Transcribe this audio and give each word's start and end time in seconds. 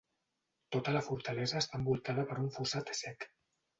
Tota 0.75 0.93
la 0.95 1.03
fortalesa 1.09 1.59
està 1.63 1.81
envoltada 1.81 2.25
per 2.31 2.39
un 2.45 2.49
fossat 2.57 2.91
sec. 3.05 3.29